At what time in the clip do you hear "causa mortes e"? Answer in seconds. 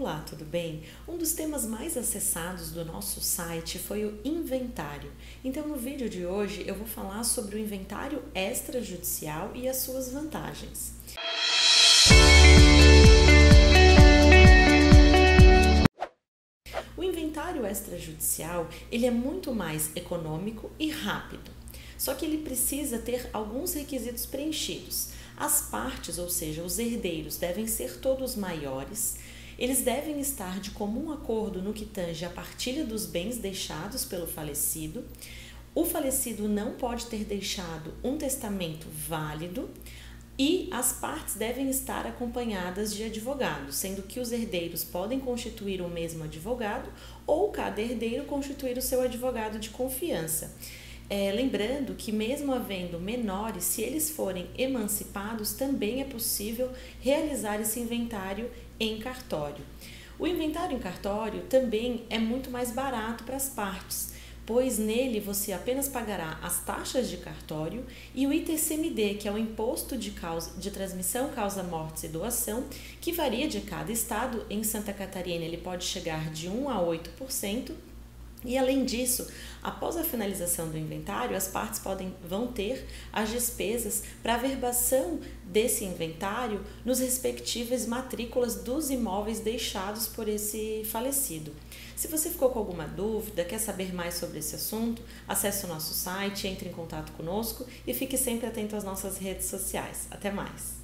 71.30-72.08